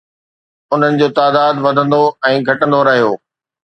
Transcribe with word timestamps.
انهن 0.75 0.95
جو 1.01 1.07
تعداد 1.19 1.55
وڌندو 1.65 2.01
۽ 2.31 2.41
گهٽندو 2.49 2.81
رهيو 2.89 3.13